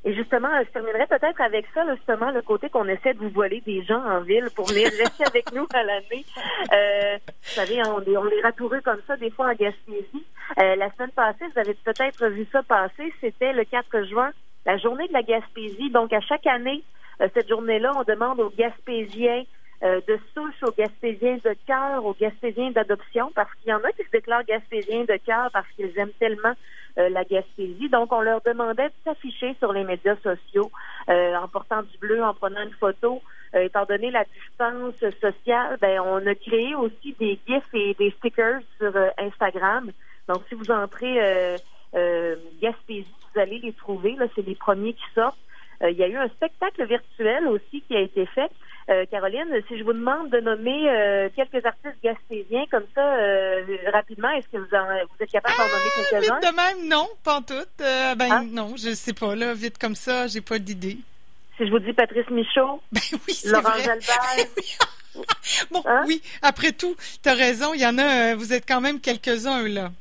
Et 0.06 0.14
justement, 0.14 0.48
je 0.66 0.70
terminerai 0.72 1.08
peut-être 1.08 1.42
avec 1.42 1.66
ça, 1.74 1.84
justement, 1.94 2.32
le 2.32 2.42
côté 2.42 2.70
qu'on 2.70 2.88
essaie 2.88 3.14
de 3.14 3.20
vous 3.20 3.30
voler 3.30 3.62
des 3.66 3.84
gens 3.84 4.02
en 4.02 4.22
ville 4.22 4.48
pour 4.56 4.66
venir 4.68 4.90
rester 4.98 5.26
avec 5.26 5.52
nous 5.54 5.68
à 5.74 5.84
l'année. 5.84 6.26
Euh, 6.74 7.18
vous 7.28 7.50
savez, 7.50 7.82
on 7.86 8.02
est, 8.02 8.16
on 8.16 8.28
est 8.28 8.42
ratoureux 8.42 8.80
comme 8.82 9.02
ça 9.08 9.18
des 9.18 9.30
fois 9.30 9.48
en 9.48 9.54
Gaspésie. 9.54 10.26
la 10.56 10.90
semaine 10.94 11.12
passée, 11.12 11.46
vous 11.54 11.60
avez 11.60 11.74
peut-être 11.74 12.28
vu 12.30 12.48
ça 12.50 12.64
passer, 12.64 13.14
c'était 13.20 13.52
le 13.52 13.66
4 13.66 14.04
juin, 14.04 14.32
la 14.66 14.78
journée 14.78 15.08
de 15.10 15.14
la 15.14 15.24
Gaspésie. 15.24 15.90
Donc, 15.90 16.14
à 16.14 16.22
chaque 16.22 16.48
année, 16.48 16.82
cette 17.20 17.50
journée-là, 17.50 17.92
on 17.98 18.04
demande 18.04 18.40
aux 18.40 18.52
Gaspésiens 18.58 19.44
euh, 19.82 20.02
de 20.10 20.20
souche 20.34 20.62
aux 20.64 20.74
Gaspésiens 20.78 21.38
de 21.38 21.56
cœur, 21.66 22.04
aux 22.04 22.14
Gaspésiens 22.20 22.72
d'adoption, 22.72 23.32
parce 23.34 23.50
qu'il 23.56 23.70
y 23.70 23.74
en 23.74 23.82
a 23.82 23.92
qui 23.94 24.04
se 24.04 24.12
déclarent 24.12 24.44
Gaspésiens 24.44 25.06
de 25.06 25.18
cœur 25.26 25.50
parce 25.54 25.68
qu'ils 25.70 25.98
aiment 25.98 26.12
tellement 26.20 26.54
euh, 26.98 27.08
la 27.08 27.24
Gaspésie. 27.24 27.88
Donc, 27.88 28.12
on 28.12 28.20
leur 28.20 28.42
demandait 28.42 28.90
de 28.90 28.94
s'afficher 29.06 29.56
sur 29.60 29.72
les 29.72 29.86
médias 29.86 30.18
sociaux 30.18 30.70
euh, 31.08 31.36
en 31.36 31.48
portant 31.48 31.82
du 31.84 31.98
bleu, 31.98 32.22
en 32.22 32.34
prenant 32.34 32.62
une 32.62 32.74
photo. 32.74 33.22
étant 33.54 33.86
donné 33.86 34.12
la 34.12 34.26
distance 34.26 35.00
sociale, 35.22 35.78
ben, 35.80 36.02
on 36.02 36.28
a 36.28 36.36
créé 36.36 36.76
aussi 36.76 37.16
des 37.18 37.40
gifs 37.48 37.74
et 37.74 37.94
des 37.94 38.12
stickers 38.18 38.60
sur 38.80 38.94
Instagram. 39.18 39.92
Donc, 40.28 40.44
si 40.50 40.56
vous 40.56 40.72
entrez 40.72 41.56
Gaspésie, 42.62 43.16
vous 43.34 43.40
allez 43.40 43.60
les 43.60 43.74
trouver. 43.74 44.16
Là, 44.18 44.26
c'est 44.36 44.46
les 44.46 44.56
premiers 44.56 44.94
qui 44.94 45.06
sortent. 45.16 45.40
Il 45.82 45.98
y 45.98 46.04
a 46.04 46.08
eu 46.08 46.18
un 46.18 46.28
spectacle 46.30 46.86
virtuel 46.86 47.48
aussi 47.48 47.82
qui 47.88 47.96
a 47.96 48.02
été 48.02 48.26
fait. 48.28 48.52
Euh, 48.90 49.06
Caroline, 49.06 49.46
si 49.68 49.78
je 49.78 49.84
vous 49.84 49.94
demande 49.94 50.32
de 50.32 50.40
nommer 50.40 50.90
euh, 50.90 51.30
quelques 51.36 51.64
artistes 51.64 52.02
gaspésiens 52.04 52.66
comme 52.72 52.86
ça 52.96 53.18
euh, 53.18 53.64
rapidement, 53.94 54.32
est-ce 54.32 54.48
que 54.48 54.58
vous, 54.58 54.66
êtes 54.66 55.30
capable 55.30 55.56
d'en 55.58 55.64
nommer 55.64 55.92
ah, 55.96 56.10
quelques-uns? 56.10 56.40
De 56.40 56.56
même, 56.56 56.88
non, 56.90 57.08
pas 57.24 57.40
toutes. 57.42 57.78
ben 57.78 58.28
ah. 58.32 58.42
non, 58.44 58.74
je 58.78 58.96
sais 58.96 59.14
pas 59.14 59.36
là, 59.36 59.54
vite 59.54 59.78
comme 59.78 59.94
ça, 59.94 60.26
j'ai 60.26 60.42
pas 60.42 60.58
d'idée. 60.58 60.98
Si 61.58 61.68
je 61.68 61.72
vous 61.72 61.78
dis 61.78 61.94
Patrice 61.94 62.28
Michaud, 62.32 62.82
ben 62.92 63.02
oui, 63.28 63.40
Laurent 63.46 63.70
vrai. 63.70 64.00
bon, 65.72 65.84
hein? 65.86 66.04
oui, 66.08 66.24
après 66.42 66.72
tout, 66.72 66.96
tu 67.22 67.30
as 67.30 67.36
raison, 67.36 67.76
il 67.76 67.82
y 67.82 67.86
en 67.86 67.98
a, 68.00 68.34
vous 68.34 68.54
êtes 68.54 68.68
quand 68.68 68.82
même 68.82 69.00
quelques-uns 69.00 69.68
là. 69.68 69.92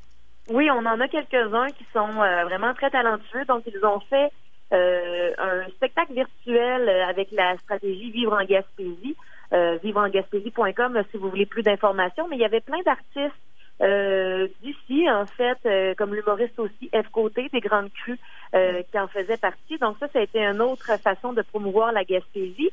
Oui, 0.49 0.71
on 0.71 0.87
en 0.87 0.99
a 0.99 1.09
quelques-uns 1.09 1.69
qui 1.77 1.85
sont 1.93 2.09
vraiment 2.09 2.73
très 2.73 2.89
talentueux, 2.89 3.45
donc 3.47 3.65
ils 3.67 3.85
ont 3.85 4.01
fait 4.09 4.31
euh, 4.73 5.33
un 5.39 5.67
spectacle 5.71 6.13
virtuel 6.13 6.89
euh, 6.89 7.07
avec 7.07 7.33
la 7.33 7.57
stratégie 7.59 8.11
Vivre 8.11 8.35
en 8.35 8.45
Gaspésie. 8.45 9.17
Euh, 9.55 9.79
vivreengaspésie.com 9.83 11.03
si 11.11 11.17
vous 11.17 11.31
voulez 11.31 11.47
plus 11.47 11.63
d'informations, 11.63 12.29
mais 12.29 12.37
il 12.37 12.43
y 12.43 12.45
avait 12.45 12.61
plein 12.61 12.83
d'artistes 12.85 13.33
euh, 13.81 14.47
d'ici, 14.61 15.09
en 15.09 15.25
fait, 15.25 15.97
comme 15.97 16.15
l'humoriste 16.15 16.59
aussi 16.59 16.91
F. 16.93 17.09
Côté, 17.11 17.49
des 17.51 17.61
Grandes 17.61 17.91
Crues, 17.93 18.19
qui 18.53 18.99
en 18.99 19.09
faisaient 19.09 19.39
partie. 19.39 19.79
Donc 19.79 19.97
ça, 20.01 20.09
ça 20.09 20.19
a 20.19 20.23
été 20.23 20.41
une 20.41 20.61
autre 20.61 20.99
façon 21.01 21.33
de 21.33 21.41
promouvoir 21.41 21.93
la 21.93 22.05
Gaspésie. 22.05 22.71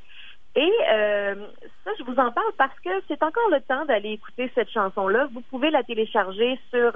Et 0.57 0.71
ça, 1.85 1.91
je 1.97 2.03
vous 2.03 2.19
en 2.19 2.31
parle 2.31 2.51
parce 2.57 2.77
que 2.81 2.89
c'est 3.07 3.23
encore 3.23 3.49
le 3.51 3.61
temps 3.61 3.85
d'aller 3.85 4.11
écouter 4.11 4.51
cette 4.53 4.69
chanson-là. 4.69 5.29
Vous 5.33 5.41
pouvez 5.41 5.69
la 5.69 5.83
télécharger 5.83 6.59
sur 6.71 6.91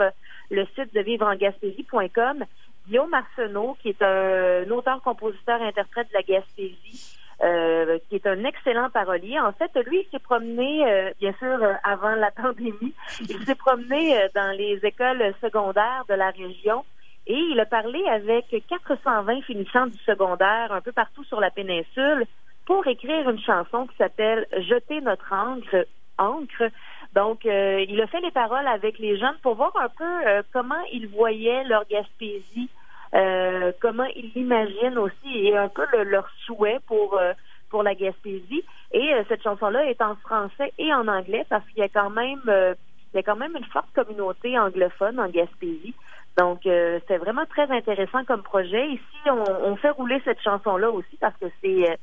le 0.49 0.65
site 0.75 0.93
de 0.93 0.99
vivreengaspésie.com. 0.99 2.43
Guillaume 2.89 3.13
Arsenault, 3.13 3.77
qui 3.81 3.89
est 3.89 4.01
un, 4.01 4.69
auteur, 4.71 4.99
compositeur, 5.03 5.61
interprète 5.61 6.07
de 6.09 6.13
la 6.15 6.23
Gaspésie, 6.23 7.15
euh, 7.43 7.99
qui 8.09 8.15
est 8.15 8.25
un 8.25 8.43
excellent 8.43 8.89
parolier. 8.89 9.39
En 9.39 9.51
fait, 9.51 9.71
lui, 9.85 9.99
il 10.01 10.09
s'est 10.09 10.19
promené, 10.23 10.91
euh, 10.91 11.11
bien 11.19 11.33
sûr, 11.37 11.63
euh, 11.63 11.73
avant 11.83 12.15
la 12.15 12.31
pandémie, 12.31 12.95
il 13.21 13.45
s'est 13.45 13.53
promené 13.53 14.17
dans 14.33 14.57
les 14.57 14.79
écoles 14.83 15.33
secondaires 15.39 16.03
de 16.09 16.15
la 16.15 16.31
région 16.31 16.83
et 17.27 17.37
il 17.37 17.59
a 17.59 17.67
parlé 17.67 18.03
avec 18.07 18.55
420 18.67 19.41
finissants 19.43 19.85
du 19.85 19.97
secondaire 19.99 20.71
un 20.71 20.81
peu 20.81 20.91
partout 20.91 21.23
sur 21.25 21.39
la 21.39 21.51
péninsule 21.51 22.25
pour 22.65 22.87
écrire 22.87 23.29
une 23.29 23.39
chanson 23.39 23.85
qui 23.85 23.97
s'appelle 23.97 24.47
Jeter 24.67 25.01
notre 25.01 25.31
encre, 25.31 25.85
encre. 26.17 26.71
Donc, 27.13 27.45
il 27.45 28.01
a 28.01 28.07
fait 28.07 28.21
les 28.21 28.31
paroles 28.31 28.67
avec 28.67 28.97
les 28.97 29.17
jeunes 29.17 29.37
pour 29.43 29.55
voir 29.55 29.73
un 29.79 29.89
peu 29.89 30.43
comment 30.53 30.81
ils 30.91 31.07
voyaient 31.07 31.63
leur 31.65 31.87
Gaspésie 31.87 32.69
euh, 33.15 33.71
comment 33.81 34.07
ils 34.15 34.31
l'imaginent 34.35 34.97
aussi 34.97 35.47
et 35.47 35.57
un 35.57 35.67
peu 35.67 35.83
leur 36.03 36.29
souhait 36.45 36.79
pour 36.87 37.17
euh, 37.17 37.33
pour 37.69 37.83
la 37.83 37.95
Gaspésie. 37.95 38.63
Et 38.91 39.13
euh, 39.13 39.23
cette 39.27 39.43
chanson-là 39.43 39.85
est 39.89 40.01
en 40.01 40.15
français 40.15 40.73
et 40.77 40.93
en 40.93 41.07
anglais 41.07 41.45
parce 41.49 41.65
qu'il 41.69 41.79
y 41.79 41.83
a 41.83 41.89
quand 41.89 42.09
même 42.09 42.41
il 42.47 43.17
y 43.17 43.19
a 43.19 43.23
quand 43.23 43.35
même 43.35 43.55
une 43.55 43.65
forte 43.65 43.91
communauté 43.95 44.57
anglophone 44.59 45.19
en 45.19 45.29
Gaspésie. 45.29 45.95
Donc, 46.37 46.61
c'est 46.63 47.17
vraiment 47.17 47.45
très 47.47 47.69
intéressant 47.69 48.23
comme 48.23 48.43
projet. 48.43 48.87
Ici, 48.87 49.17
on, 49.25 49.43
on 49.63 49.75
fait 49.75 49.89
rouler 49.89 50.21
cette 50.23 50.41
chanson-là 50.41 50.89
aussi 50.89 51.17
parce 51.19 51.35
que 51.37 51.47
c'est 51.61 51.97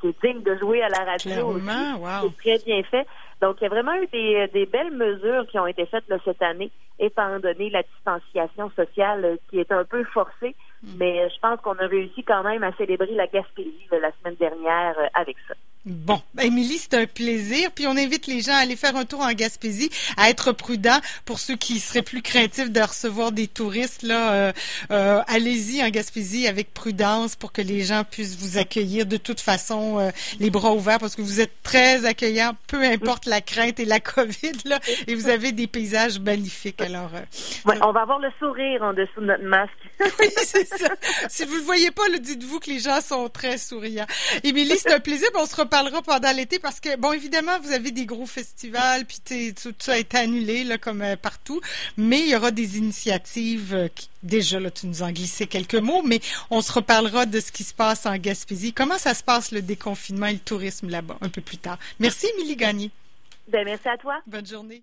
c'est 0.00 0.14
digne 0.24 0.42
de 0.42 0.56
jouer 0.56 0.82
à 0.82 0.88
la 0.88 1.04
radio. 1.04 1.48
Aussi. 1.48 1.64
C'est 2.22 2.36
très 2.58 2.64
bien 2.64 2.82
fait. 2.82 3.06
Donc, 3.40 3.56
il 3.60 3.64
y 3.64 3.66
a 3.66 3.70
vraiment 3.70 3.94
eu 3.94 4.06
des, 4.06 4.48
des 4.52 4.66
belles 4.66 4.92
mesures 4.92 5.46
qui 5.48 5.58
ont 5.58 5.66
été 5.66 5.84
faites 5.86 6.08
là, 6.08 6.16
cette 6.24 6.42
année, 6.42 6.70
étant 6.98 7.38
donné 7.38 7.70
la 7.70 7.82
distanciation 7.82 8.70
sociale 8.70 9.24
euh, 9.24 9.36
qui 9.50 9.58
est 9.58 9.70
un 9.72 9.84
peu 9.84 10.04
forcée. 10.04 10.54
Mm. 10.82 10.88
Mais 10.98 11.28
je 11.28 11.38
pense 11.40 11.60
qu'on 11.60 11.76
a 11.78 11.86
réussi 11.86 12.24
quand 12.24 12.42
même 12.42 12.62
à 12.62 12.72
célébrer 12.72 13.14
la 13.14 13.26
Gaspésie 13.26 13.88
la 13.90 14.10
semaine 14.20 14.36
dernière 14.36 14.98
euh, 14.98 15.06
avec 15.14 15.36
ça. 15.48 15.54
Bon, 15.86 16.20
Émilie, 16.42 16.78
c'est 16.78 16.94
un 16.94 17.06
plaisir. 17.06 17.70
Puis 17.72 17.86
on 17.86 17.96
invite 17.96 18.26
les 18.26 18.40
gens 18.40 18.54
à 18.54 18.56
aller 18.56 18.74
faire 18.74 18.96
un 18.96 19.04
tour 19.04 19.20
en 19.20 19.32
Gaspésie, 19.32 19.88
à 20.16 20.30
être 20.30 20.50
prudents 20.50 20.98
pour 21.24 21.38
ceux 21.38 21.54
qui 21.54 21.78
seraient 21.78 22.02
plus 22.02 22.22
craintifs 22.22 22.72
de 22.72 22.80
recevoir 22.80 23.30
des 23.30 23.46
touristes. 23.46 24.02
Là, 24.02 24.32
euh, 24.32 24.52
euh, 24.90 25.22
allez-y 25.28 25.84
en 25.84 25.88
Gaspésie 25.90 26.48
avec 26.48 26.74
prudence 26.74 27.36
pour 27.36 27.52
que 27.52 27.62
les 27.62 27.82
gens 27.82 28.02
puissent 28.02 28.36
vous 28.36 28.58
accueillir 28.58 29.06
de 29.06 29.16
toute 29.16 29.40
façon 29.40 30.00
euh, 30.00 30.10
les 30.40 30.50
bras 30.50 30.72
ouverts 30.72 30.98
parce 30.98 31.14
que 31.14 31.22
vous 31.22 31.40
êtes 31.40 31.62
très 31.62 32.04
accueillants, 32.04 32.56
peu 32.66 32.82
importe 32.82 33.25
la 33.26 33.40
crainte 33.40 33.78
et 33.80 33.84
la 33.84 34.00
COVID 34.16 34.52
là, 34.64 34.80
et 35.06 35.14
vous 35.14 35.28
avez 35.28 35.52
des 35.52 35.66
paysages 35.66 36.18
magnifiques. 36.18 36.80
Alors, 36.80 37.10
on 37.82 37.92
va 37.92 38.02
avoir 38.02 38.18
le 38.18 38.30
sourire 38.38 38.82
en 38.82 38.92
dessous 38.92 39.20
de 39.20 39.26
notre 39.26 39.44
masque. 39.44 39.72
oui, 40.20 40.28
c'est 40.36 40.66
ça. 40.66 40.88
Si 41.28 41.44
vous 41.44 41.54
le 41.54 41.62
voyez 41.62 41.90
pas, 41.90 42.02
dites-vous 42.18 42.60
que 42.60 42.70
les 42.70 42.80
gens 42.80 43.00
sont 43.00 43.28
très 43.28 43.56
souriants. 43.58 44.06
Émilie, 44.42 44.76
c'est 44.78 44.92
un 44.92 45.00
plaisir. 45.00 45.28
On 45.34 45.46
se 45.46 45.56
reparle 45.56 45.76
parlera 45.76 46.00
pendant 46.00 46.32
l'été 46.32 46.58
parce 46.58 46.80
que, 46.80 46.96
bon, 46.96 47.12
évidemment, 47.12 47.60
vous 47.60 47.70
avez 47.70 47.90
des 47.90 48.06
gros 48.06 48.24
festivals, 48.24 49.04
puis 49.04 49.18
tout 49.54 49.74
ça 49.78 49.92
a 49.92 49.98
été 49.98 50.16
annulé, 50.16 50.64
là, 50.64 50.78
comme 50.78 51.02
euh, 51.02 51.16
partout. 51.16 51.60
Mais 51.98 52.20
il 52.20 52.28
y 52.28 52.36
aura 52.36 52.50
des 52.50 52.78
initiatives 52.78 53.74
euh, 53.74 53.88
qui, 53.94 54.08
déjà, 54.22 54.58
là, 54.58 54.70
tu 54.70 54.86
nous 54.86 55.02
en 55.02 55.10
glissais 55.10 55.46
quelques 55.46 55.74
mots, 55.74 56.02
mais 56.02 56.20
on 56.50 56.62
se 56.62 56.72
reparlera 56.72 57.26
de 57.26 57.40
ce 57.40 57.52
qui 57.52 57.62
se 57.62 57.74
passe 57.74 58.06
en 58.06 58.16
Gaspésie. 58.16 58.72
Comment 58.72 58.96
ça 58.96 59.12
se 59.12 59.22
passe, 59.22 59.52
le 59.52 59.60
déconfinement 59.60 60.26
et 60.26 60.34
le 60.34 60.38
tourisme 60.38 60.88
là-bas, 60.88 61.18
un 61.20 61.28
peu 61.28 61.42
plus 61.42 61.58
tard? 61.58 61.78
Merci, 62.00 62.26
Émilie 62.34 62.56
Gagné. 62.56 62.90
Ben, 63.48 63.64
merci 63.64 63.88
à 63.88 63.96
toi. 63.96 64.20
Bonne 64.26 64.46
journée. 64.46 64.82